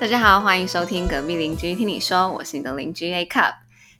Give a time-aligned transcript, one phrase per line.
[0.00, 3.52] 大家好，欢迎收听隔壁邻居听你说，我是你的邻居 A Cup。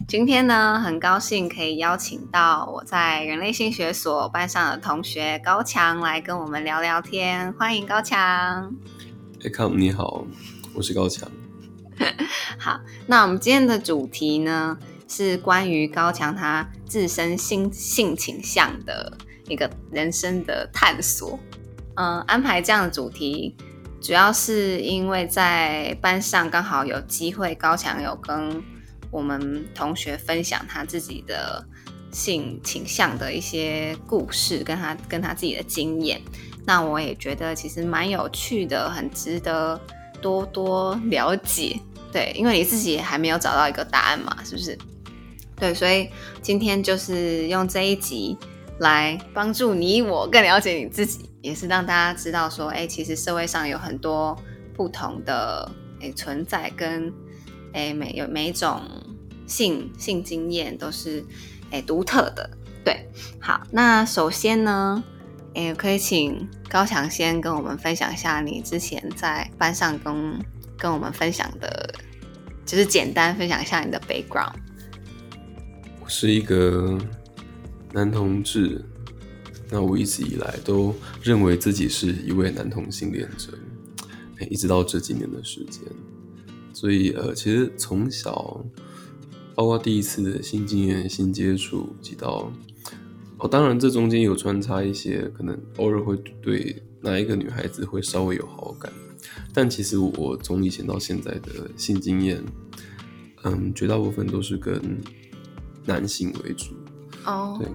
[0.09, 7.53] 今天呢，很高兴可以邀请到我在人类性学所班上的同学高强来跟我们聊聊天。
[7.53, 8.75] 欢迎高强。
[9.45, 10.25] A Cup 你好，
[10.73, 11.31] 我是高强。
[12.59, 21.39] 好，那我们今天的主题呢，是关于高强他自身性性倾向的一个人生的探索。
[21.97, 23.55] 嗯，安排这样的主题。
[24.01, 28.63] 主要是因为在班上刚好有机会，高强有跟
[29.11, 31.65] 我们同学分享他自己的
[32.11, 36.21] 性倾向的一些故事，跟他跟他自己的经验。
[36.65, 39.79] 那我也觉得其实蛮有趣的，很值得
[40.23, 41.79] 多多了解。
[42.11, 44.79] 对，因为你自己还没有找到一个答案嘛，是不是？
[45.57, 46.09] 对，所以
[46.41, 48.37] 今天就是用这一集。
[48.81, 54.35] 来帮助你我更了解你自己，也是让大家知道说，哎，其实社会上有很多
[54.75, 57.13] 不同的哎存在，跟
[57.75, 58.81] 哎每有每一种
[59.47, 61.23] 性性经验都是
[61.71, 62.49] 哎独特的。
[62.83, 63.07] 对，
[63.39, 65.05] 好，那首先呢，
[65.55, 70.43] 哎，可以请高强先跟我们分享一下你之前在班上跟
[70.79, 71.95] 跟我们分享的，
[72.65, 74.55] 就是简单分享一下你的 background。
[76.03, 76.99] 我是一个。
[77.93, 78.85] 男同志，
[79.69, 83.53] 那我一直以来都认为自己是一位男同性恋者，
[84.49, 85.83] 一直到这几年的时间，
[86.73, 88.65] 所以呃，其实从小，
[89.57, 92.53] 包括第一次的新经验、新接触，及到
[93.39, 98.93] 哦，当然这中间有穿插一些可能偶尔会对哪一个女孩子会稍微有好感，
[99.53, 102.41] 但其实我从以前到现在的性经验，
[103.43, 104.81] 嗯，绝大部分都是跟
[105.87, 106.73] 男性为主。
[107.25, 107.69] 哦，对，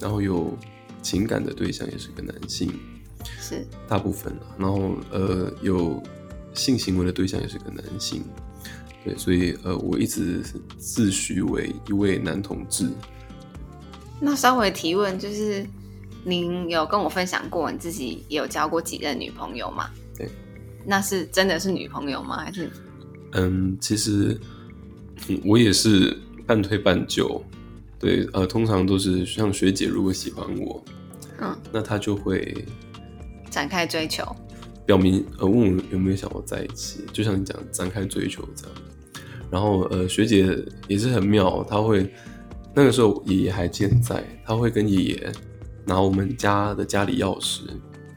[0.00, 0.56] 然后有
[1.02, 2.72] 情感的对象也是个男性，
[3.40, 6.02] 是大部分然后呃，有
[6.54, 8.22] 性行为的对象也是个男性，
[9.04, 10.42] 对，所以呃，我一直
[10.78, 12.88] 自诩为一位男同志。
[14.20, 15.66] 那稍微提问，就是
[16.24, 19.90] 您有跟我分享过你自己有交过几任女朋友吗？
[20.16, 20.28] 对，
[20.86, 22.36] 那是真的是女朋友吗？
[22.38, 22.70] 还是？
[23.32, 24.38] 嗯，其实
[25.44, 26.16] 我也是
[26.46, 27.44] 半推半就。
[28.02, 30.84] 对，呃，通常都是像学姐如果喜欢我，
[31.40, 32.66] 嗯，那她就会
[33.48, 34.26] 展开追求，
[34.84, 38.76] 表明呃问我有没有想要在一起，就像你讲展开追求这样。
[39.48, 40.58] 然后呃学姐
[40.88, 42.12] 也是很妙，她会
[42.74, 45.32] 那个时候爷爷还健在，她会跟爷爷
[45.86, 47.60] 拿我们家的家里钥匙，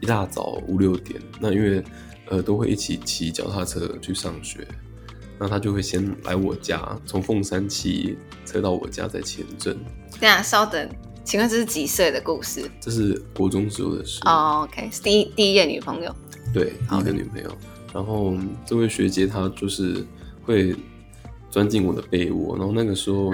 [0.00, 1.80] 一大早五六点，那因为
[2.28, 4.66] 呃都会一起骑脚踏车去上学。
[5.38, 8.16] 那他就会先来我家，从凤山骑
[8.56, 9.76] 车到我家，在前镇。
[10.18, 10.88] 对啊，稍等，
[11.24, 12.62] 请问这是几岁的故事？
[12.80, 14.20] 这是国中时候的事。
[14.24, 16.14] 哦，OK，第一第一任女朋友。
[16.52, 17.50] 对，第一个女朋友。
[17.92, 18.34] 然后
[18.64, 20.04] 这位学姐她就是
[20.42, 20.74] 会
[21.50, 23.32] 钻进我的被窝，然后那个时候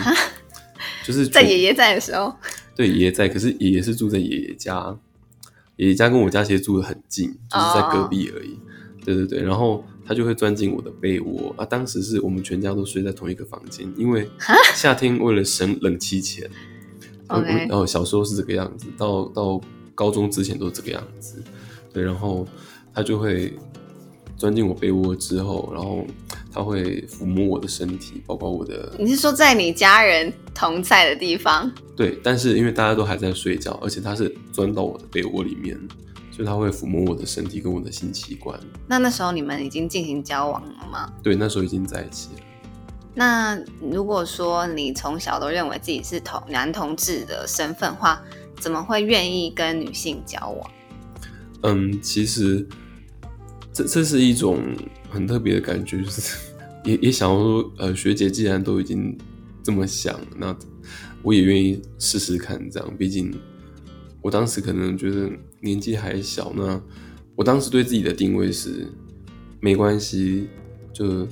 [1.05, 2.35] 就是 在爷爷在的时候。
[2.75, 4.97] 对，爷爷在，可是爷爷是住在爷爷家，
[5.77, 8.59] 爷爷家跟我家其实住的很近，就是在隔壁而已。
[9.05, 9.85] 对对对，然后。
[10.13, 11.65] 他就会钻进我的被窝啊！
[11.65, 14.29] 当时是我们全家都睡在同一个房间，因为
[14.77, 16.47] 夏天为了省冷气钱，
[17.27, 19.59] 然后小时候是这个样子，到到
[19.95, 21.43] 高中之前都是这个样子。
[21.95, 22.47] 对，然后
[22.93, 23.55] 他就会
[24.37, 26.07] 钻进我被窝之后，然后
[26.53, 28.93] 他会抚摸我的身体，包括我的。
[28.99, 31.73] 你是说在你家人同在的地方？
[31.97, 35.81] 对，但是因为大家都还在睡觉，而且他是钻到我的被窝里面。
[36.33, 38.59] 所以他会抚摸我的身体跟我的性器官。
[38.89, 41.13] 那那时候你们已经进行交往了吗？
[41.23, 42.41] 对，那时候已经在一起了。
[43.15, 48.23] 那如果说你从小都认为自己是同男同志的身份话，
[48.59, 50.71] 怎么会愿意跟女性交往？
[51.65, 52.67] 嗯，其实
[53.71, 54.59] 这这是一种
[55.11, 56.37] 很特别的感觉，就是
[56.85, 59.15] 也也想要说，呃，学姐既然都已经
[59.63, 60.57] 这么想，那
[61.23, 62.59] 我也愿意试试看。
[62.71, 63.31] 这样，毕竟
[64.23, 65.31] 我当时可能觉得。
[65.65, 66.83] 年纪还小，那
[67.37, 68.85] 我当时对自己的定位是
[69.61, 70.49] 没关系，
[70.93, 71.25] 就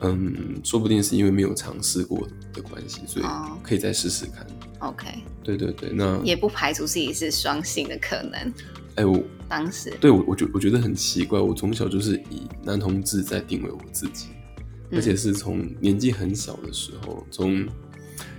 [0.00, 3.26] 嗯，说不定是因为没有尝试过的关系，所以
[3.62, 4.44] 可以再试试看。
[4.80, 5.06] OK，
[5.44, 8.52] 对对对，那也不排除自己是双性的可能。
[8.96, 14.30] 哎，我当时对我，我觉我觉得很奇怪，我从小就是以男同志在定位我自己，
[14.90, 17.64] 而且是从年纪很小的时候，从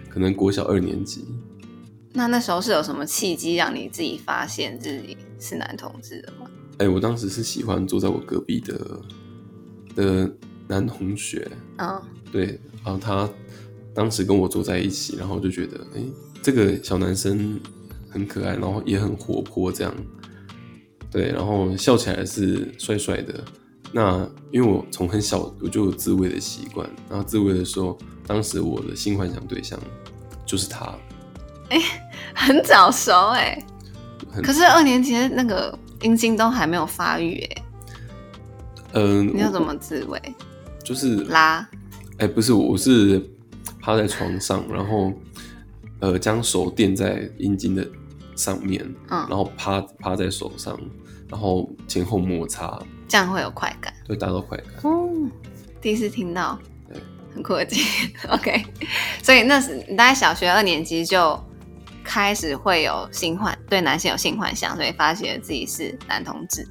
[0.10, 1.24] 可能国小二年级。
[2.17, 6.49] 那那时候是有什么契机让你自己发现自己是男同志的吗？
[6.79, 8.99] 哎，我当时是喜欢坐在我隔壁的
[9.95, 10.35] 的
[10.67, 11.47] 男同学，
[11.77, 13.29] 嗯，对，然后他
[13.93, 16.01] 当时跟我坐在一起，然后我就觉得，哎，
[16.41, 17.59] 这个小男生
[18.09, 19.93] 很可爱，然后也很活泼，这样，
[21.11, 23.43] 对，然后笑起来是帅帅的，
[23.91, 29.79] 那因为我从很小我就有自慰的习惯，然后自慰的时候，当时我的性幻想对象
[30.47, 30.97] 就是他。
[32.38, 33.57] 很早熟哎、
[34.31, 37.63] 很可是二年级那个阴茎都还没有发育哎、
[38.94, 40.22] 嗯，你要怎我么自慰？
[40.84, 41.68] 就是拉？
[42.19, 43.22] 哎、不是，我是
[43.81, 45.12] 趴在床上，然后
[46.00, 47.86] 呃将手垫在阴茎的
[48.36, 50.80] 上面，嗯然后趴趴在手上，
[51.30, 54.68] 然后前后摩擦，这样会有快感会达到快感。
[54.84, 55.10] 哦。
[55.81, 56.57] 第一次听到
[56.88, 57.01] 对，
[57.34, 58.12] 很酷的经验。
[58.30, 58.66] OK，
[59.22, 61.39] 所以那时你大概小学二年级就
[62.07, 66.65] 开始会有性幻，对男性有性幻想，所以发觉自己是男同志。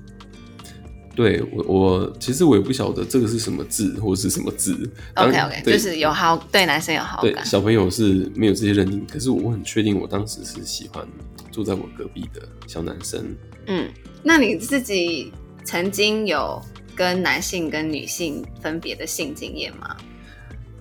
[1.14, 4.90] 对我我其实我也不晓得这个是什么字或是什么字。
[5.14, 7.32] OK OK，就是有好对男生有好感。
[7.32, 11.06] 对小朋友是没有这些认定，可是我很确定我当时是喜欢
[11.52, 13.34] 住在我隔壁的小男生。
[13.66, 13.88] 嗯，
[14.22, 15.32] 那你自己
[15.64, 16.62] 曾经有
[16.94, 19.96] 跟男性跟女性分别的性经验吗？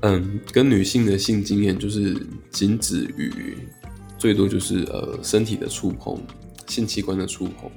[0.01, 2.15] 嗯，跟女性的性经验就是
[2.51, 3.57] 仅止于
[4.25, 6.19] 最多就是呃身体的触碰、
[6.65, 7.69] 性器官的触碰，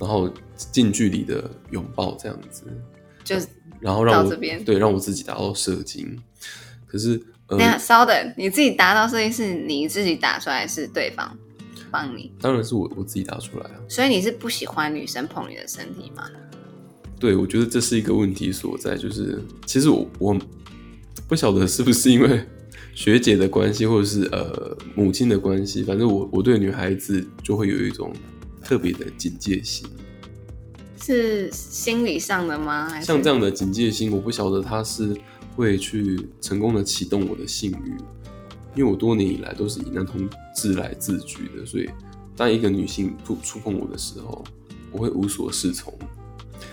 [0.00, 0.28] 然后
[0.72, 2.64] 近距离的拥抱这样子，
[3.22, 3.46] 就是
[3.78, 6.20] 然后让我到这边对让我自己达到射精。
[6.88, 7.10] 可是
[7.46, 11.38] 呃等，下稍等，你自己达到射精是，你自己打出来，是对方
[11.88, 12.32] 帮你？
[12.40, 13.78] 当然是我我自己打出来啊。
[13.88, 16.28] 所以你是不喜欢女生碰你的身体吗？
[17.20, 20.36] 对，我觉得这是一个问题所在，就是其实我我
[21.28, 22.44] 不晓得是不是因为
[22.96, 28.10] 学姐的关系，或者是呃母亲的关系，反正我我对女孩子就会有一种
[28.64, 29.86] 特别的警戒心。
[30.98, 32.88] 是心理上的吗？
[32.88, 35.14] 还是像这样的警戒心，我不晓得他是
[35.54, 37.90] 会去成功的启动我的性欲，
[38.74, 41.86] 因为我多年以来都是以男同志来自居的，所以
[42.34, 44.42] 当一个女性触触碰我的时候，
[44.90, 45.92] 我会无所适从，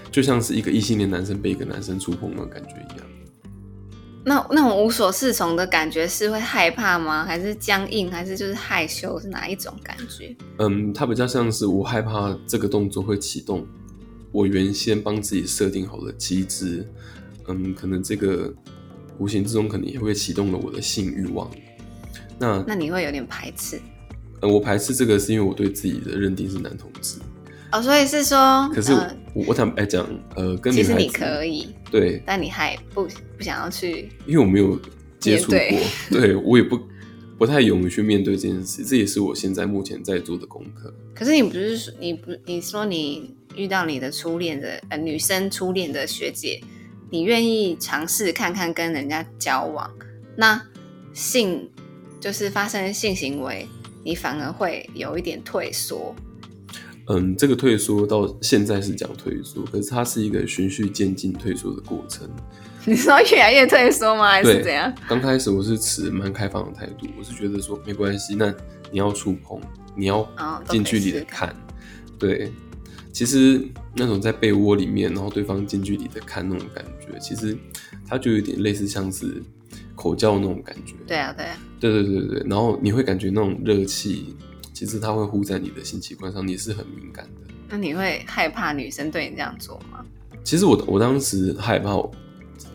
[0.10, 3.02] 就像是一个异性恋男生被一个男生触碰的感觉一样。
[4.25, 7.25] 那那种无所适从的感觉是会害怕吗？
[7.25, 8.10] 还是僵硬？
[8.10, 9.20] 还是就是害羞？
[9.20, 10.36] 是哪一种感觉？
[10.60, 13.68] 嗯，它比较像是我害怕这个动作会启动
[14.31, 16.88] 我原先帮自己设定好的机制，
[17.48, 18.54] 嗯，可能这个
[19.18, 21.52] 无形之中可能也会启动了我的性欲望。
[22.40, 23.80] 那那你会有点排斥
[24.42, 27.20] 嗯，我排斥这个是因为我对自己的认定是男同志，
[27.74, 34.10] 哦，所以是说，可是呃我我坦白讲，呃，跟女其实你可以，对，但你还不不想要去。
[34.28, 34.80] 因为我没有
[35.20, 35.81] 接触过面，
[36.12, 36.80] 对我也不
[37.36, 40.94] 不太勇于去面对这件事，这也是我现在目前在做的功课。
[41.16, 46.62] 可是你不是说你不你说你遇到你的初恋的呃女生初恋的学姐，
[47.10, 49.90] 你愿意尝试看看跟人家交往，
[50.36, 50.62] 那
[51.12, 51.68] 性
[52.20, 53.68] 就是发生性行为，
[54.04, 56.16] 你反而会有一点退缩。
[57.07, 62.29] 嗯，这个退缩到现在是讲退缩，可是它是一个循序渐进退缩的过程。
[62.85, 64.31] 你说越来越退缩吗？
[64.31, 64.94] 还是怎样？
[65.07, 68.53] 刚开始我是持蛮开放的态度，我是觉得说没关系，那
[68.91, 69.59] 你要触碰，
[69.95, 70.27] 你要
[70.69, 71.55] 近距离的看看，
[72.17, 72.51] 对。
[73.11, 73.61] 其实
[73.95, 77.55] 那种在被窝里面，然后对方近距离的看那种感觉，其实
[78.07, 79.39] 它就有点类似像是
[79.94, 80.95] 口交那种感觉。
[81.05, 84.35] 对啊，对啊，对对对对，然后你会感觉那种热气，
[84.74, 87.54] 其实它会呼在你的性器官上，你是很敏感的。
[87.70, 90.04] 那你会害怕女生对你这样做吗？
[90.44, 91.92] 其实我我当时害怕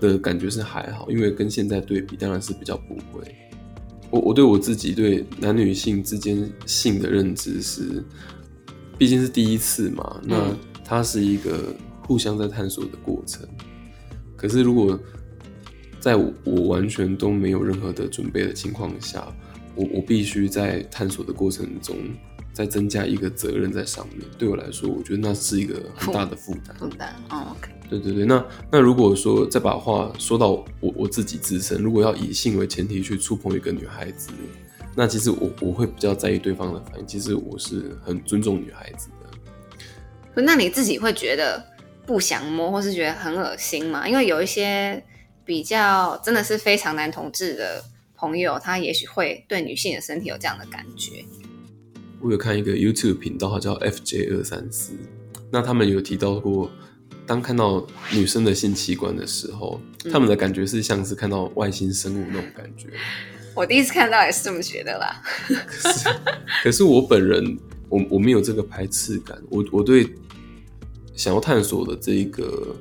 [0.01, 3.35] 的感觉是还好，因为跟现在对比，当然是比较不会。
[4.11, 8.03] 我我对我自己对男女性之间性的认知是，
[8.97, 13.47] 毕竟是第一次嘛，那嗯它是一个互相在探索的过程。
[14.35, 14.99] 可是如果
[16.01, 19.27] 在我我完全都没有任何的准备的情况下，
[19.79, 21.97] 我我必须在探索的过程中
[22.53, 26.77] 再增加一个责任在上面，对我来说，我觉得那是一个很大的负担。
[26.77, 34.31] 负担，哦，OK，对对对，那那如果说再把话说到我我自己自身，如果要以性为前提去触碰一个女孩子，
[34.97, 37.07] 那其实我我会比较在意对方的反应。
[37.07, 40.43] 其实我是很尊重女孩子的。
[40.43, 41.65] 那你自己会觉得
[42.05, 44.09] 不想摸，或是觉得很恶心吗？
[44.09, 45.01] 因为有一些
[45.45, 47.85] 比较真的是非常男同志的
[48.19, 51.25] 朋友，他也许会对女性的身体有这样的感觉。
[52.21, 54.95] 我有看一个 YouTube 频道，它叫 FJ 二三四，
[55.53, 56.69] 那他们有提到过，
[57.25, 62.89] 当看到女生的性器官的时候，他们的感觉是像是看到外星生物那种感觉。
[63.55, 65.23] 我第一次看到也是这么觉得啦。
[65.47, 66.09] 可是，
[66.65, 67.57] 可是我本人，
[67.89, 70.13] 我我没有这个排斥感，我我对
[71.15, 72.75] 想要探索的这一个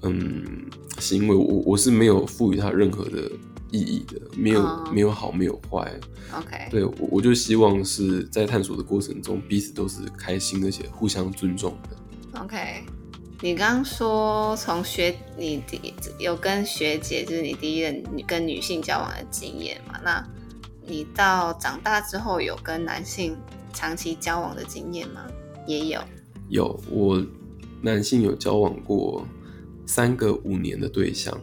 [0.00, 0.64] 嗯
[0.98, 3.30] 行为，我我是没有赋予它任何的
[3.72, 5.92] 意义的，没有、哦没有好，没有坏。
[6.32, 12.40] OK，对我我就希望是在探索的过程中，彼此都是开心而且互相尊重的。
[12.40, 12.84] OK，
[13.40, 19.98] 你刚刚说从学你第有跟学姐，就是你第一任跟女性交往的经验嘛？
[20.04, 20.24] 那
[20.86, 23.36] 你到长大之后有跟男性
[23.72, 25.22] 长期交往的经验吗？
[25.66, 26.00] 也有，
[26.48, 27.24] 有我
[27.80, 29.26] 男性有交往过
[29.86, 31.38] 三个五年的对象，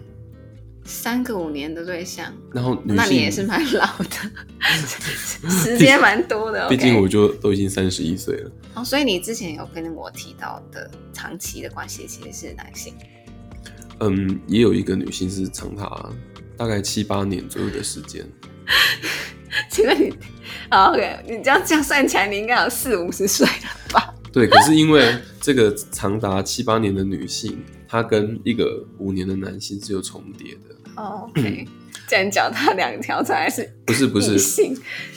[0.89, 4.09] 三个五年的对象，然后那你也是蛮老的，
[5.47, 6.67] 时间蛮多的。
[6.67, 8.51] 毕竟我就都已经三十一岁了。
[8.73, 12.95] 哦，所以你之前有跟我提到的长期的关系其实是男性。
[13.99, 16.09] 嗯，也有一个女性是长达
[16.57, 18.25] 大概七八年左右的时间。
[19.69, 20.11] 请问你
[20.71, 23.53] 好，OK，你这样这样算起来，你应该有四五十岁了
[23.93, 24.13] 吧？
[24.33, 30.75] 对，可是因为这个长达七八年的女性，她跟一个五年的男性是有重叠的。
[30.95, 31.67] 哦，OK，
[32.07, 34.37] 这样脚踏两条船，还是不是不是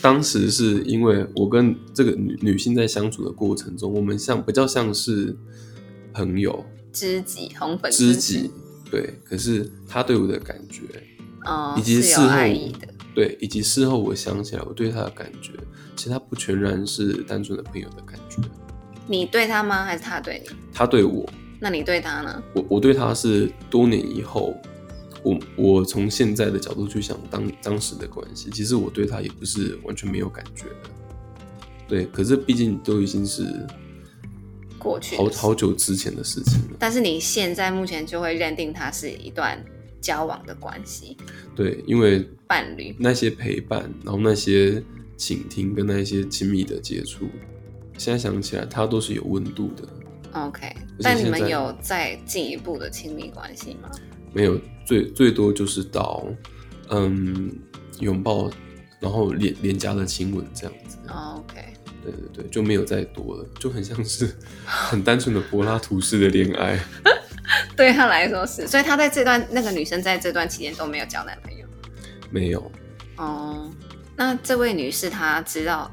[0.01, 5.37] 当时是因为我跟这个女女性在相处的过程中，我们像比较像是
[6.15, 8.51] 朋友、知己、红粉知己，
[8.91, 9.19] 对。
[9.23, 10.83] 可是他对我的感觉，
[11.45, 12.39] 哦，以及事后。
[13.15, 15.53] 对，以及事后我想起来，我对他的感觉，
[15.95, 18.39] 其实他不全然是单纯的朋友的感觉。
[19.07, 19.85] 你对他吗？
[19.85, 20.57] 还是他对你？
[20.73, 21.29] 他对我，
[21.63, 22.43] 那你对他呢？
[22.57, 24.61] 我我对他是多年以后，
[25.23, 30.91] 我我从现在的角度去想当当时的关系，其实我对他也不是完全没有感觉的。
[31.87, 33.47] 对，可是毕竟都已经是
[34.77, 36.77] 过去好好久之前的事情了。
[36.81, 39.65] 但是你现在目前就会认定它是一段
[40.01, 41.17] 交往的关系，
[41.55, 42.93] 对，因为伴侣。
[42.99, 44.83] 那些陪伴，然后那些
[45.17, 47.27] 倾听跟那些亲密的接触，
[47.97, 49.89] 现在想起来，它都是有温度的。
[50.33, 53.91] OK，但你们有再进一步的亲密关系吗？
[54.33, 56.25] 没有最最多就是到
[56.89, 57.53] 嗯
[58.01, 58.51] 拥抱，
[58.99, 60.97] 然后脸脸颊的亲吻这样子。
[61.09, 61.63] 哦 OK，
[62.03, 64.35] 对对对，就没有再多了，就很像是
[64.65, 66.79] 很单纯的柏拉图式的恋爱。
[67.77, 71.67] 对他来说是，所以他在这段那个女生在这段期间都没有交男朋友。
[72.31, 72.73] 没有，
[73.17, 73.71] 哦，
[74.17, 75.91] 那这位女士她知道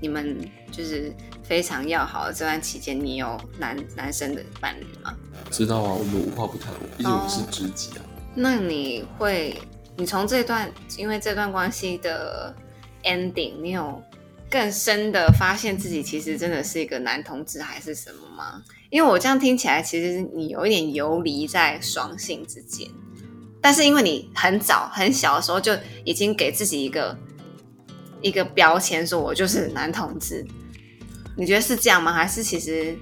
[0.00, 0.38] 你们
[0.72, 1.12] 就是
[1.50, 5.12] 非常要好的这段期间，你有男男生的伴侣吗？
[5.50, 8.06] 知道啊，我们无话不谈，毕竟我们是知己啊。
[8.36, 9.60] 那你会，
[9.96, 12.54] 你从这段因为这段关系的
[13.02, 14.00] ending，你有
[14.48, 18.62] 更深的发现自己其实真的是一个男同志还是什么吗？
[18.88, 22.88] 因为我这样听起来，其实你有一点游离在双性之间，
[23.60, 27.18] 但是因为你很早很小的时候就已经给自己一个
[28.20, 30.46] 一个标签，说我就是男同志，
[31.36, 32.12] 你觉得是这样吗？
[32.12, 32.96] 还是其实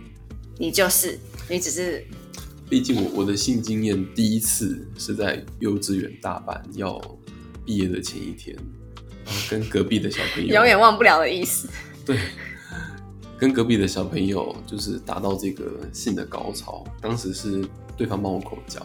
[0.59, 1.19] 你就是
[1.49, 2.07] 你只是
[2.69, 7.01] 毕竟我我的性经验第一次是在幼稚园大班要
[7.65, 8.57] 毕业的前一天，
[9.25, 11.69] 然后跟隔壁的小朋友永远忘不了的意思？
[12.05, 12.19] 对，
[13.39, 16.85] 跟隔壁的小朋友就是达到这个性的高潮。
[17.01, 17.65] 当时是
[17.97, 18.85] 对方帮我口交，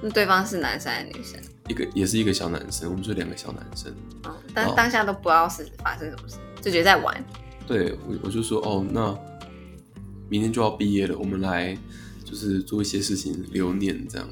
[0.00, 1.40] 那对方是男生还是女生？
[1.68, 3.92] 一个也是一个小男生，我们就两个小男生。
[4.24, 7.24] 嗯，但哦当下都不知道是发生什么事，就觉得在玩。
[7.66, 9.16] 对我我就说哦，那
[10.28, 11.76] 明天就要毕业了，我们来
[12.24, 14.28] 就是做一些事情留念这样。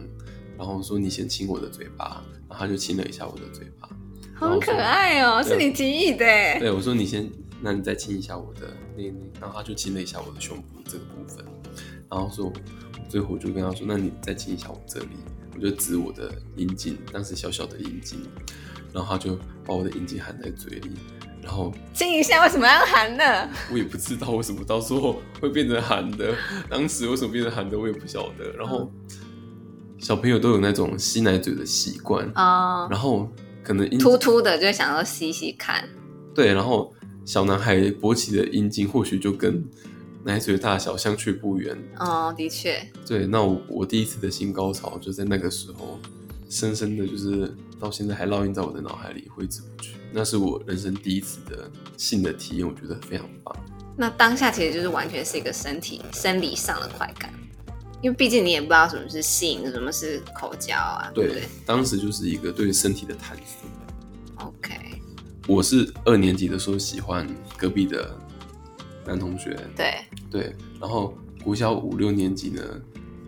[0.59, 3.89] 然后说你先亲我的嘴巴，然后他就亲了一下我的嘴巴。
[4.35, 6.59] 好可爱哦，是你提议的耶。
[6.59, 11.45] 对，我说你先，那你再亲一下我的那那，然后他就亲了一下我的胸部这个部分，
[12.11, 12.53] 然后说，
[13.09, 15.17] 最后我就跟他说，那你再亲一下我这里，
[15.55, 18.21] 我就指我的阴茎，当时小小的阴茎，
[18.93, 20.91] 然后他就把我的阴茎含在嘴里，
[21.43, 23.49] 然后亲一下为什么要喊呢？
[23.71, 26.35] 我也不知道为什么到时候会变成含的，
[26.71, 28.91] 当时为什么变成含的我也不晓得，然后
[29.99, 33.29] 小朋友都有那种吸奶嘴的习惯，哦，然后
[33.63, 35.89] 可能阴突突的就想要吸吸看。
[36.35, 36.95] 对，然后
[37.25, 39.63] 小男孩勃起的阴茎或许就跟
[40.25, 41.77] 奶嘴大小相去不远。
[41.99, 45.99] 哦，的确，对，那我我第一次的新高潮就在那个时候，
[46.49, 49.97] 深深的就是到现在还烙印在我的脑海里，挥之不去。
[50.13, 53.57] 那是我人生第一次的性的体验，我觉得非常棒。
[53.97, 57.33] 那当下其实就是完全是一个身体生理上的快感，
[58.01, 64.47] 因为毕竟你也不知道什么是性，什么是口交啊，对对，当时就是一个对身体的探索。
[64.47, 64.75] ？OK，
[65.47, 67.27] 我是二年级的时候喜欢
[67.57, 68.19] 隔壁的
[69.07, 69.95] 男同学，对，
[70.31, 72.63] 对，然后国小五六年级呢，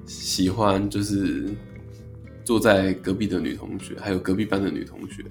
[0.07, 1.55] 喜欢就是
[2.43, 5.25] 坐在隔壁的女同学，还有隔壁班的女同学。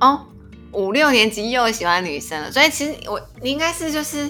[0.00, 0.26] 哦，
[0.72, 4.28] 五六年级又喜欢女生了，所以其实我你应该是就是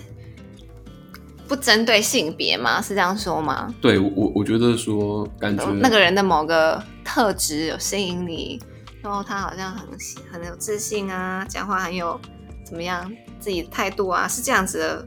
[1.49, 2.81] 不针对性别吗？
[2.81, 3.75] 是这样说吗？
[3.81, 8.61] 对我，我我觉得说感觉那个人的某个特质有吸引你，
[9.03, 12.21] 然后他好像很喜很有自信啊，讲话很有
[12.65, 15.07] 怎么样自己的态度啊，是这样子的，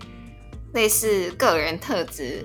[0.73, 2.43] 类似个人特质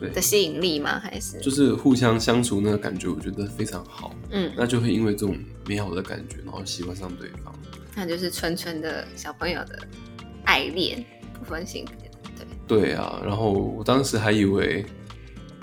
[0.00, 1.00] 对的吸引力吗？
[1.02, 4.12] 还是就是互相相处那个感觉，我觉得非常好。
[4.30, 7.52] 嗯，那就会因为这种美好的感觉，然后喜欢上对方。
[7.96, 9.78] 那就是纯纯的小朋友的
[10.44, 12.82] 爱恋，不分性别的，对。
[12.82, 14.84] 对啊，然后我当时还以为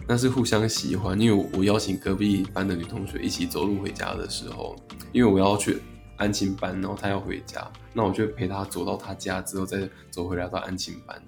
[0.08, 4.76] 那是互相喜欢，因为我我邀请隔壁班的女同学一起走路回家的时候，
[5.12, 5.78] 因为我要去
[6.18, 11.22] 安亲班，然后她要回家，那我就陪她走到她家之后再走回来到安亲班。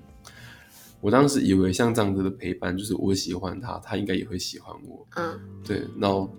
[1.02, 5.06] 我当时以为像这样子的陪伴，就是我喜欢她，她应该也会喜欢我。
[5.16, 6.36] 嗯，对，然后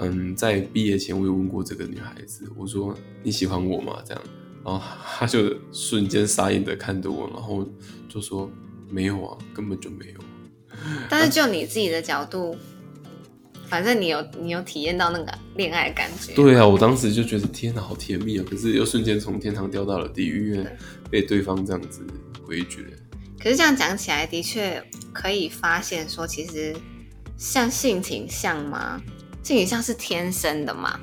[0.00, 4.02] 嗯，在毕业前我有问过这个女孩子，我说你喜欢我吗？
[4.04, 4.22] 这样，
[4.64, 4.82] 然后
[5.18, 7.68] 她就瞬间傻眼的看着我，然后
[8.08, 8.50] 就说
[8.88, 10.20] 没有啊，根本就没有。
[11.08, 12.56] 但是就你自己的角度，
[13.66, 18.44] 反正你有你有体验到那个恋爱的感觉，对啊，我当时就觉得天哪，好甜蜜啊！
[18.48, 20.66] 可是又瞬间从天堂掉到了地狱，因为
[21.10, 22.06] 被对方这样子
[22.42, 22.84] 回绝。
[23.38, 26.74] 可是这样讲起来，的确可以发现说，其实
[27.36, 29.00] 像性情像吗？
[29.50, 31.00] 性倾向是天生的嘛？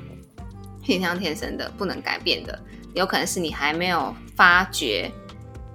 [0.82, 2.58] 性倾向天生的，不能改变的，
[2.94, 5.12] 有可能是你还没有发觉，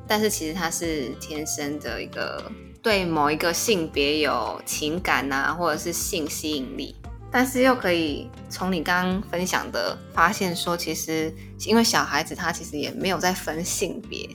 [0.07, 2.51] 但是其实它是天生的一个
[2.81, 6.95] 对某一个性别有情感啊，或者是性吸引力。
[7.31, 11.31] 但是又可以从你刚刚分享的发现说，其实
[11.65, 14.27] 因为小孩子他其实也没有在分性别，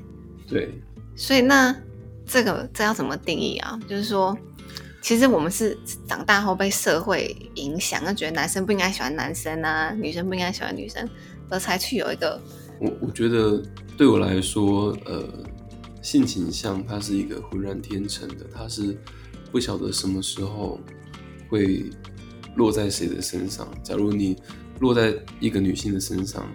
[0.48, 0.72] 对，
[1.16, 1.74] 所以那
[2.24, 3.78] 这个这要怎么定义啊？
[3.88, 4.36] 就是说，
[5.00, 11.08] 其实我们是长大后被社会影响，就觉得男生不应该喜欢男生啊，女生不应该喜欢女生，
[11.48, 12.40] 而才去有一个
[12.80, 13.62] 我我觉得
[13.96, 15.24] 对我来说，呃，
[16.02, 18.96] 性倾向它是一个浑然天成的，它是
[19.50, 20.78] 不晓得什么时候
[21.48, 21.88] 会
[22.56, 23.66] 落在谁的身上。
[23.82, 24.36] 假如你
[24.80, 26.46] 落在一个女性的身上，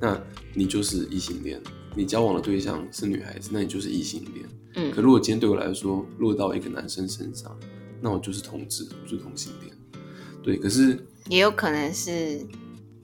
[0.00, 0.20] 那
[0.52, 1.58] 你就是异性恋；
[1.94, 4.46] 你交往的对象是女孩子，那你就是异性恋。
[4.76, 7.58] 嗯可如果今天对我来说落到一个男生身上，
[8.00, 9.74] 那我就是同志，我就是同性恋。
[10.42, 12.40] 对，可是也有可能是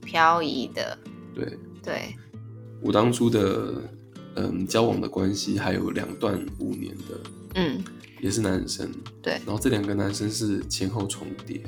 [0.03, 0.97] 漂移的，
[1.35, 2.15] 对对，
[2.81, 3.73] 我当初的
[4.35, 7.19] 嗯交往的关系还有两段五年的，
[7.55, 7.83] 嗯，
[8.19, 9.33] 也是男生，对。
[9.45, 11.61] 然后这两个男生是前后重叠，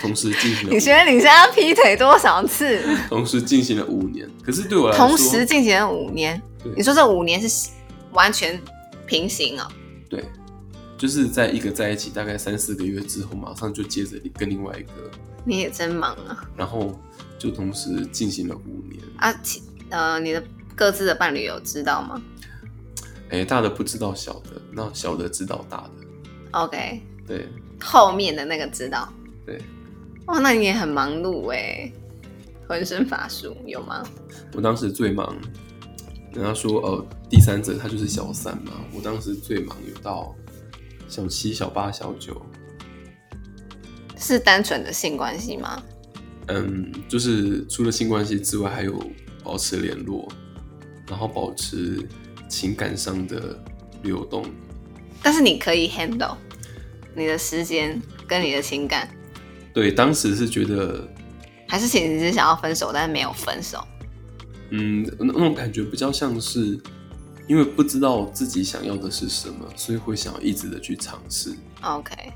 [0.00, 2.82] 同时进行了 你觉得你现在劈腿多少次？
[3.10, 4.28] 同时进行了五年。
[4.42, 7.68] 可是对我来说，同时进行了五年对，你说这五年是
[8.12, 8.58] 完全
[9.06, 9.68] 平行哦？
[10.08, 10.24] 对，
[10.96, 15.10] 就是在一个在一起大概三四个月之后，马上就接着跟另外一个，
[15.44, 16.48] 你也真忙啊！
[16.56, 16.98] 然后
[17.38, 19.02] 就同时进行了五年。
[19.18, 20.42] 啊，其呃，你的
[20.74, 22.20] 各自的伴侣有知道吗
[23.28, 25.90] 哎，大的不知道小的，那小的知道大的。
[26.52, 27.46] ？OK，对
[27.80, 29.12] 后面的那个知道。
[29.44, 29.60] 对，
[30.26, 31.92] 哇，那你也很忙碌哎，
[32.66, 34.02] 浑身法术有吗？
[34.54, 35.36] 我当时最忙，
[36.32, 40.34] 人家说呃第三者他就是小三嘛，我当时最忙有到
[41.08, 42.44] 小七、小八、小九，
[44.16, 45.82] 是单纯的性关系吗？
[46.48, 49.02] 嗯，就是除了性关系之外，还有
[49.42, 50.30] 保持联络，
[51.08, 52.06] 然后保持
[52.48, 53.58] 情感上的
[54.02, 54.44] 流动。
[55.22, 56.36] 但是你可以 handle
[57.14, 59.08] 你的时间跟你的情感，
[59.72, 61.08] 对，当时是觉得，
[61.66, 63.84] 还是其实只是想要分手，但是没有分手？
[64.70, 66.78] 嗯，那那种感觉比较像是，
[67.46, 71.54] 因为不知道自己想要的是什么，所以会想要一直的去尝试。
[71.82, 72.32] OK，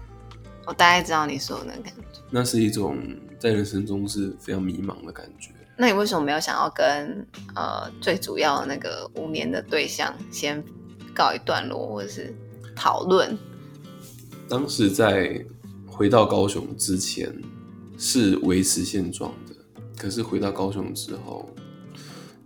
[0.66, 2.20] 我大概知道你说的那个感觉。
[2.30, 2.96] 那是一种
[3.38, 5.50] 在人生中是非常迷茫的感觉。
[5.76, 10.62] 那你为什么没有想要跟呃最主要的那个五年的对象先
[11.14, 12.34] 告一段落，或者是
[12.76, 13.36] 讨论？
[14.48, 15.44] 当时在
[15.86, 17.34] 回到高雄之前
[17.98, 19.54] 是维持现状的，
[19.96, 21.48] 可是回到高雄之后，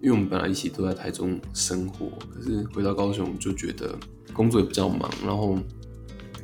[0.05, 3.99] 因为我们本来一起都在台中生活，可是回到高雄就觉得
[4.35, 5.59] 工作也比较忙，然后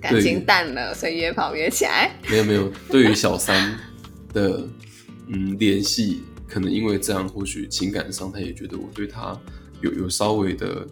[0.01, 2.11] 感情淡了，所以约跑约起来。
[2.31, 3.79] 没有没有，对于小三
[4.33, 4.67] 的
[5.29, 9.39] 嗯联系，可能因为这样，或许情感上他也觉得我对他
[9.83, 10.87] 有有稍微的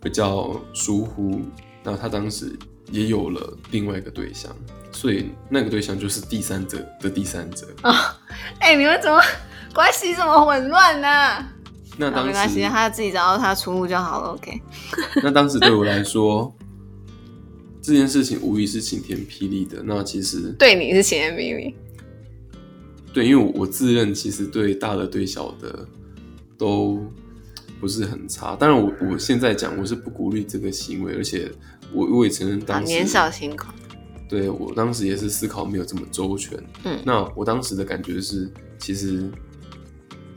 [0.00, 1.42] 比较疏忽，
[1.84, 2.58] 那他当时
[2.90, 4.50] 也有了另外一个对象，
[4.90, 8.18] 所以那个对象就是第三者的第三者啊。
[8.60, 9.20] 哎、你们怎么
[9.74, 11.44] 关系这么混乱呢、好
[11.98, 14.28] 那当时没关系，他自己找到他的出路就好了。
[14.28, 14.62] OK，
[15.22, 16.54] 那当时对我来说，
[17.82, 19.82] 这件事情无疑是晴天霹雳的。
[19.84, 21.74] 那其实对你是晴天霹雳。
[23.12, 25.86] 对，因为我我自认其实对大的对小的
[26.56, 27.02] 都
[27.80, 28.54] 不是很差。
[28.54, 31.50] 当然我，我现在讲我是不鼓励这个行为，而且
[31.92, 33.74] 我我也承认啊，当时年少轻狂。
[34.28, 36.62] 对我当时也是思考没有这么周全。
[36.84, 39.28] 嗯那我当时的感觉是，其实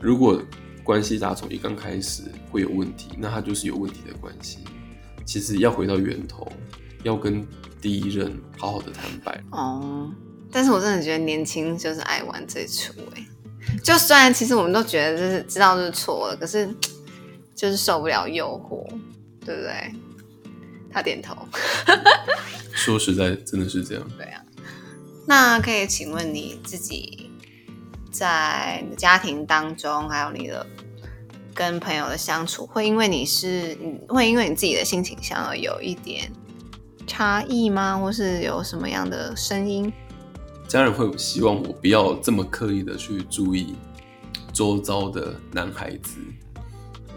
[0.00, 0.42] 如果
[0.82, 4.58] 关系打从一刚开始会有问题，那它就是有问题的关系。
[5.24, 6.50] 其实要回到源头，
[7.04, 7.46] 要跟
[7.80, 9.44] 第一任好好的坦白。
[9.50, 10.10] 哦，
[10.50, 13.24] 但是我真的觉得年轻就是爱玩这出哎、
[13.82, 16.68] 就虽然其实我们都觉得就是知道是错了，可是
[17.54, 18.84] 就是受不了诱惑，
[19.46, 19.94] 对不对？
[20.92, 21.36] 他点头。
[22.72, 24.10] 说实在，真的是这样。
[24.18, 24.44] 对啊，
[25.26, 27.30] 那可以请问你自己
[28.12, 30.64] 在你的家庭当中，还有你的
[31.54, 36.30] 跟朋友的相处，会因为你是你会因为你自己的性倾向而有一点
[37.06, 37.96] 差异吗？
[37.96, 39.92] 或是有什么样的声音？
[40.68, 43.74] 家人会希望我不要这么刻意的去注意
[44.52, 46.18] 周遭的男孩子。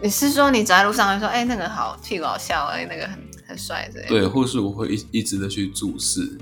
[0.02, 4.08] 你是说你走在路上会说，哎、那个好屁股好笑，哎、那个很很帅之类的？
[4.08, 6.36] 对，或是我会一一直的去注视，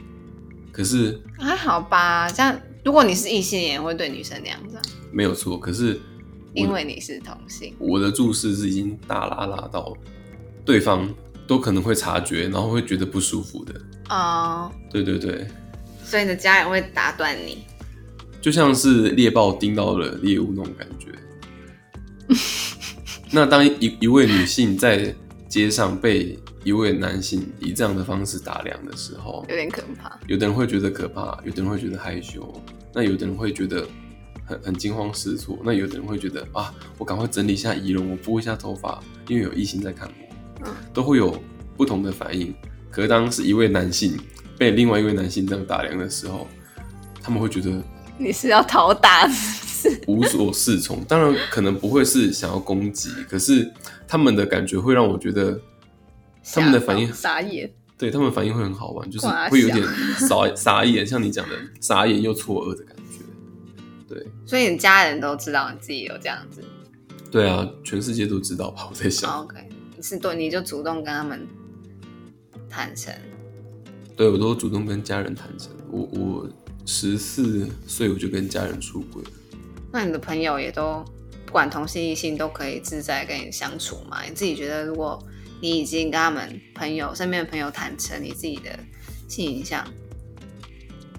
[0.73, 2.29] 可是还好吧。
[2.29, 5.59] 这样，如果你是异性也，会对女生那样子啊，没有错。
[5.59, 5.99] 可是
[6.53, 7.75] 因为你是同性。
[7.79, 9.97] 我的注视是已经大拉拉到
[10.65, 11.09] 对方
[11.47, 13.75] 都可能会察觉，然后会觉得不舒服的。
[14.11, 15.47] 哦、对对对，
[16.05, 17.65] 所以你的家人会打断你。
[18.43, 21.09] 就像是猎豹盯到了猎物那种感觉。
[23.33, 25.15] 那当一一位女性在
[25.55, 30.19] 街上被一位男性以这样的方式打量的时候，有点可怕。
[30.27, 32.61] 有的人会觉得可怕，有的人会觉得害羞，
[32.93, 33.87] 那有的人会觉得
[34.45, 41.41] 很很惊慌失措，那有的人会觉得啊，我赶快整理一下仪容，我拨一下头发，因为有异性在看我，嗯都会有
[41.77, 42.53] 不同的反应。
[42.91, 44.19] 可是当是一位男性
[44.59, 46.49] 被另外一位男性这样打量的时候，
[47.23, 47.81] 他们会觉得
[48.19, 49.29] 你是要讨打
[50.07, 51.03] 无所适从。
[51.05, 53.73] 当然，可能不会是想要攻击，可是
[54.07, 55.61] 他们的感觉会让我觉得，
[56.53, 57.73] 他们的反应傻眼。
[57.97, 59.87] 对他们反应会很好玩，就是哇会有点
[60.19, 63.25] 傻傻眼，像你讲的傻眼又错愕的感觉。
[64.09, 66.63] 对所以你家人都知道你自己有这样子。
[67.31, 68.89] 对啊，全世界都知道吧？
[68.91, 69.57] 我在想，OK，
[69.97, 71.47] 你是对，你就主动跟他们
[72.69, 73.15] 坦诚。
[74.17, 76.49] 对我都主动跟家人坦诚，我我
[76.85, 79.31] 十四岁我就跟家人出轨了。
[79.95, 81.05] 那你的朋友也都
[81.47, 84.25] 不管同性异性都可以自在跟你相处嘛？
[84.25, 85.17] 你自己觉得，如果
[85.61, 88.77] 你已经跟他们朋友身边的朋友坦诚你自己的
[89.29, 89.87] 性倾向，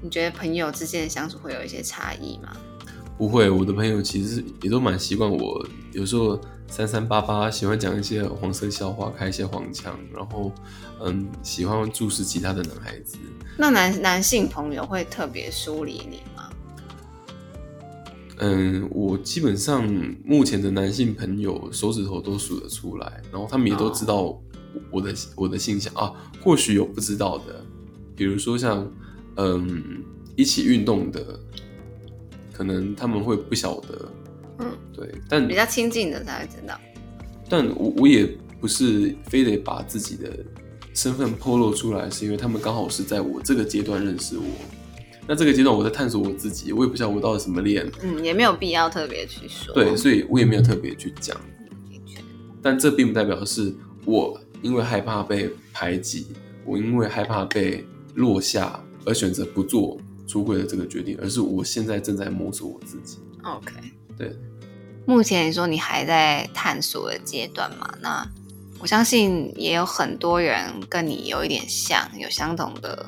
[0.01, 2.51] 你觉得朋友之间的相处会有一些差异吗？
[3.17, 10.51] 不会，我的朋友其实也都蛮习惯我，有时候三三八八，喜欢讲一些黄色笑话，开一些黄腔，然后
[11.01, 13.15] 嗯，喜欢注视其他的男孩子。
[13.57, 16.34] 那男男性朋友会特别疏离你吗？
[18.37, 19.87] 嗯，我基本上
[20.23, 24.37] 目前的男性朋友手指头都数得出来，然后他们也都知道
[24.91, 27.65] 我的、我的性向啊，或许有不知道的，
[28.15, 28.91] 比如说像
[29.37, 30.03] 嗯
[30.35, 31.39] 一起运动的，
[32.51, 34.11] 可能他们会不晓得，
[34.59, 36.77] 嗯，对，但比较亲近的才会知道。
[37.47, 38.25] 但我我也
[38.59, 40.29] 不是非得把自己的
[40.93, 44.43] 身份透露出来，是因为他们刚好是在我这个阶段认识我。
[45.27, 49.73] 那这个阶段我在探索我自己，我也不知道我到底什么练，嗯，也没有必要特别去说。
[49.73, 51.35] 对，所以我也没有特别去讲。
[52.61, 53.73] 但这并不代表是
[54.05, 56.27] 我因为害怕被排挤，
[56.63, 57.85] 我因为害怕被
[58.15, 63.19] 落下而选择不做出柜的这个决定，而是我现在正在摸索我自己。
[63.43, 63.71] OK，
[64.17, 64.35] 对，
[65.05, 67.88] 目前你说你还在探索的阶段嘛？
[68.01, 68.27] 那
[68.79, 73.05] 我相信也有很多人跟你有一点像，有相同的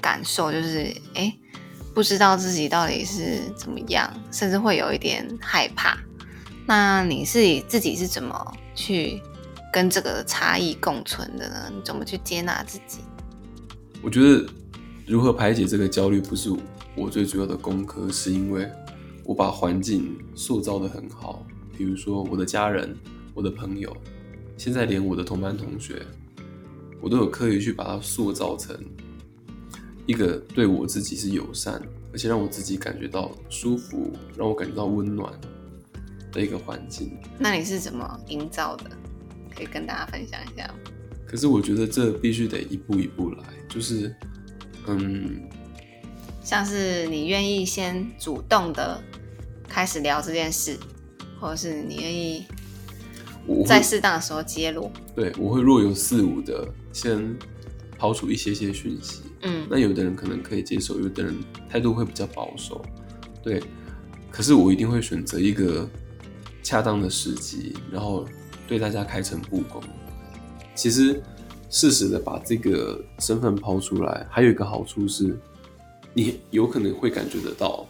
[0.00, 0.78] 感受，就是
[1.14, 1.38] 哎，诶
[1.94, 5.98] 不知道自己到底是怎么样，甚至会有一点害怕。
[6.66, 9.20] 那你是自己是怎么去
[9.72, 11.72] 跟这个差异共存的呢？
[11.74, 12.98] 你怎么去接纳自己？
[14.00, 14.46] 我觉得
[15.06, 16.54] 如何排解这个焦虑不是
[16.94, 18.70] 我最主要的功课，是因为
[19.24, 21.44] 我把环境塑造的很好，
[21.76, 22.96] 比如说我的家人、
[23.34, 23.94] 我的朋友，
[24.56, 26.06] 现在连我的同班同学，
[27.00, 28.78] 我都有刻意去把它塑造成
[30.08, 31.78] 一个对我自己是友善，
[32.14, 35.30] 而且让我自己感觉到舒服，让我感觉到温暖
[36.32, 37.12] 的一个环境。
[37.38, 38.90] 那你是怎么营造的？
[39.54, 40.74] 可以跟大家分享一下吗？
[41.26, 44.16] 可是我觉得这必须得一步一步来，就是，
[44.86, 45.42] 嗯，
[46.42, 48.98] 像是你愿意先主动的
[49.68, 50.78] 开始聊这件事，
[51.38, 52.46] 或者是你愿意
[53.66, 54.90] 在适当的时候揭露。
[55.14, 57.36] 对我会若有似无的先
[57.98, 59.20] 抛出一些些讯息。
[59.42, 61.34] 嗯那有的人可能可以接受，有的人
[61.68, 62.84] 态度会比较保守，
[63.42, 63.62] 对。
[64.30, 65.88] 可是我一定会选择一个
[66.62, 68.26] 恰当的时机，然后
[68.68, 69.82] 对大家开诚布公。
[70.74, 71.20] 其实
[71.70, 75.36] 适时的把这个身份抛出来，还有一个好处是，
[76.12, 77.86] 你有可能会感觉得到，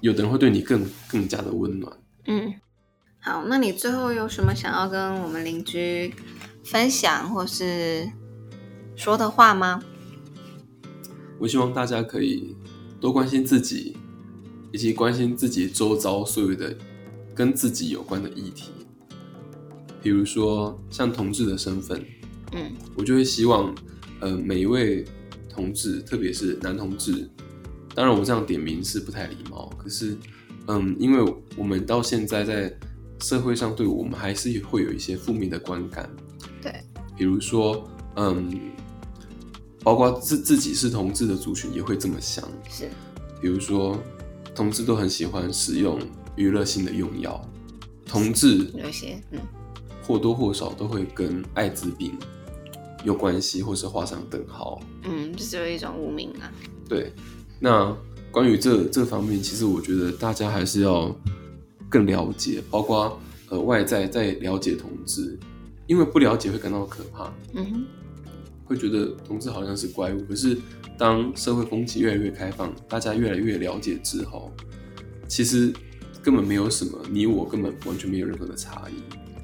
[0.00, 1.96] 有的人会对你更更加的温暖。
[2.26, 2.52] 嗯，
[3.20, 6.12] 好，那你最后有什么想要跟我们邻居
[6.64, 8.10] 分享或是
[8.96, 9.82] 说的话吗？
[11.38, 12.56] 我希望大家可以
[13.00, 13.96] 多关心自己，
[14.72, 16.76] 以及关心自己周遭所有的
[17.34, 18.70] 跟自己有关的议题。
[20.02, 22.04] 比如说像同志的身份，
[22.52, 23.74] 嗯我就会希望，
[24.20, 25.04] 呃，每一位
[25.48, 27.28] 同志，特别是男同志，
[27.94, 30.16] 当然我这样点名是不太礼貌，可是，
[30.68, 32.72] 嗯，因为我们到现在在
[33.20, 36.08] 社会上对我们还是会有一些负面的观感，
[36.62, 36.72] 对，
[37.16, 38.48] 比如说，嗯，
[39.86, 42.90] 包括自自己是同志的族群也会这么想，是，
[43.40, 43.96] 比如说，
[44.52, 45.96] 同志都很喜欢使用
[46.34, 47.40] 娱乐性的用药，
[48.04, 49.38] 同志有些嗯
[50.02, 52.18] 或多或少都会跟艾滋病
[53.04, 54.80] 有关系，或是画上等号。
[55.04, 56.50] 嗯，这就是一种污名啊。
[56.88, 57.12] 对，
[57.60, 57.96] 那
[58.32, 61.14] 关于这这方面，其实我觉得大家还是要
[61.88, 63.20] 更了解，包括
[63.50, 65.38] 呃外在在了解同志，
[65.86, 67.86] 因为不了解会感到可怕，嗯哼，
[68.66, 70.20] 会觉得同志好像是怪物。
[70.28, 70.58] 可是
[70.98, 74.52] 当社会风气越来越开放，大家越来越了解之后，
[75.26, 75.72] 其实
[76.22, 78.94] 根本没有什么，你我根本完全没有任何的差异。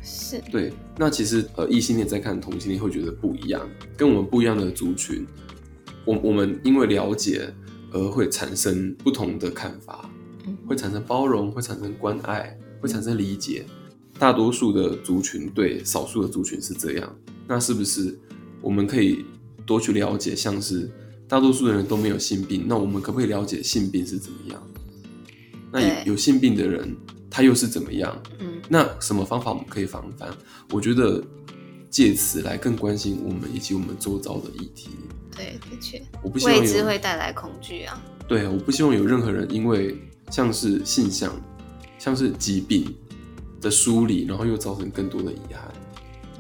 [0.05, 5.25] 是，对，那其实呃，异性恋在看同性恋会觉得不一样，跟我们不一样的族群，
[6.05, 7.49] 我我们因为了解
[7.93, 10.11] 而会产生不同的看法，
[10.45, 13.65] 嗯会产生包容，会产生关爱，会产生理解。
[14.19, 18.19] 大多数的族群对少数的族群是这样，那是不是
[18.63, 19.25] 我们可以
[19.67, 20.35] 多去了解？
[20.35, 20.91] 像是
[21.29, 24.63] 大多数的人都没有性病，那我们可不可以了解性病是怎么样？
[25.71, 26.97] 那有有性病的人
[27.31, 28.23] 他又是怎么样？
[28.39, 30.31] 嗯那什么方法我们可以防范？
[30.71, 31.23] 我觉得
[31.91, 34.91] 借此来更关心我们以及我们周遭的议题。
[35.35, 38.03] 对，的确，我不希望未知会带来恐惧啊。
[38.29, 39.99] 对，我不希望有任何人因为
[40.31, 41.35] 像是性向、
[41.99, 42.95] 像是疾病
[43.61, 45.73] 的梳理，然后又造成更多的遗憾。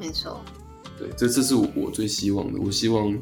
[0.00, 0.40] 没错，
[0.98, 2.60] 对，这这是我最希望的。
[2.60, 3.16] 我希望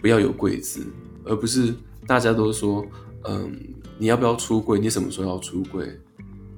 [0.00, 0.84] 不要有柜子，
[1.24, 1.74] 而不是
[2.06, 2.84] 大家都说，
[3.24, 3.56] 嗯，
[3.98, 4.78] 你要不要出柜？
[4.78, 5.88] 你什么时候要出柜？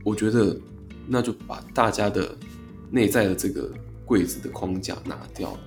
[0.05, 0.59] 我觉得
[1.07, 2.37] 那就把大家的
[2.90, 3.71] 内在的这个
[4.05, 5.59] 柜子的框架拿掉，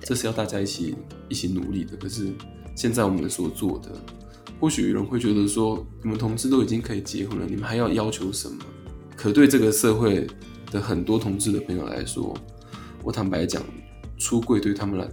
[0.00, 0.94] 这是要大家一起
[1.28, 1.96] 一起努力的。
[1.96, 2.32] 可是
[2.74, 3.90] 现在我们所做的，
[4.58, 8.58] 或许有人会觉得说，你们同志都已经可以结婚了，你们还要要求什么？
[9.16, 10.26] 可对这个社会
[10.70, 12.36] 的很多同志的朋友来说，
[13.04, 13.62] 我坦白讲，
[14.18, 15.06] 出柜对他们来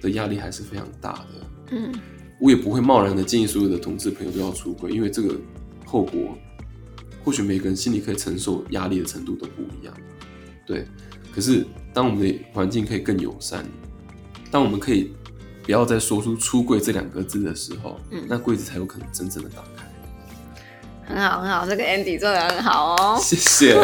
[0.00, 1.28] 的压力还是非常大的。
[1.70, 1.92] 嗯，
[2.38, 5.34] 我也不会贸然的建议所有的同志朋友都要出柜，因为这个
[5.86, 6.36] 后果，
[7.24, 9.94] 或许每个人心里可以承受压力的程度都不一样。
[10.66, 10.86] 对，
[11.34, 11.64] 可是
[11.94, 13.64] 当我们的环境可以更友善，
[14.50, 15.12] 当我们可以
[15.62, 19.84] 不要再说出“出柜”这两个字的时候，嗯那柜子才有可能真正的打开。
[21.04, 23.18] 很好很好，这个 Andy 做的很好哦。
[23.20, 23.74] 谢谢，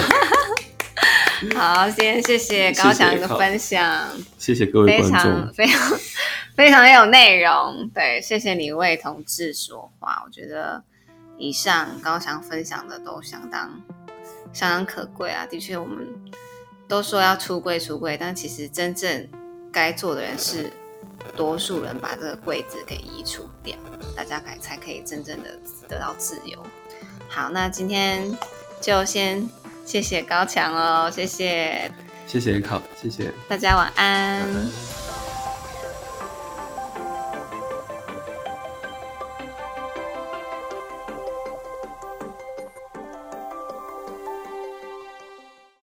[1.54, 5.32] 好，今天谢谢高翔的分享，谢谢各位非观众。
[5.32, 5.98] 常非常
[6.56, 7.88] 非常有内容。
[7.94, 10.82] 对，谢谢你为同志说话，我觉得
[11.36, 13.80] 以上高翔分享的都相当
[14.52, 15.46] 相当可贵啊。
[15.46, 16.08] 的确，我们
[16.88, 19.28] 都说要出柜出柜，但其实真正
[19.70, 20.72] 该做的人是
[21.36, 23.76] 多数人把这个柜子给移除掉，
[24.16, 25.56] 大家才才可以真正的
[25.88, 26.58] 得到自由。
[27.28, 28.36] 好，那今天
[28.80, 29.48] 就先
[29.88, 31.90] 谢谢高强哦，谢谢
[32.26, 33.32] 谢谢考，谢谢。
[33.48, 34.97] 大家，晚安。